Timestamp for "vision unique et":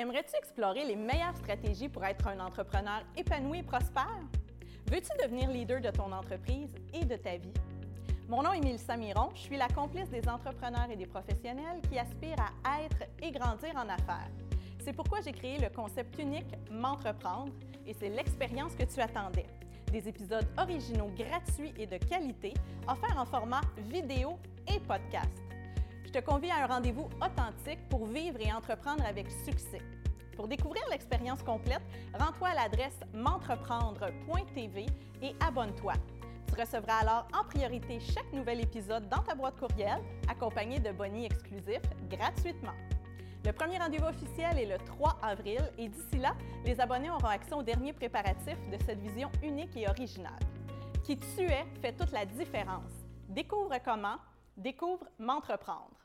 48.98-49.88